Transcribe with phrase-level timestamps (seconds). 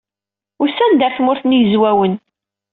[0.63, 2.13] Usan-d ɣer Tmurt n Yizwawen.